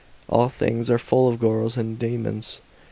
"Alj 0.33 0.51
things 0.53 0.89
are 0.89 0.97
full 0.97 1.27
of 1.27 1.37
gorls 1.37 1.77
and 1.77 1.99
daemons." 1.99 2.59